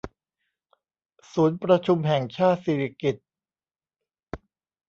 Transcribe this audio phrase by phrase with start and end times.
[1.33, 3.27] ศูนย์ประชุมแห่งชาติสิริกิติ์